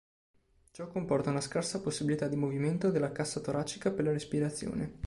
[0.71, 4.99] Ciò comporta una scarsa possibilità di movimento della cassa toracica per la respirazione.